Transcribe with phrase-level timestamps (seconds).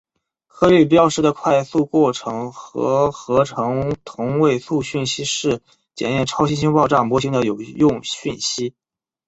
[0.47, 5.61] 颗粒标示的快速过程核合成同位素讯息是
[5.93, 8.73] 检验超新星爆炸模型的有用讯息。